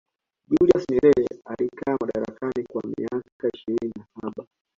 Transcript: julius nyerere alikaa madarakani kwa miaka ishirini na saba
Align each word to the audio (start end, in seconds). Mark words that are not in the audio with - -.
julius 0.47 0.83
nyerere 0.89 1.27
alikaa 1.45 1.97
madarakani 2.01 2.63
kwa 2.71 2.81
miaka 2.97 3.49
ishirini 3.57 3.91
na 3.97 4.05
saba 4.21 4.47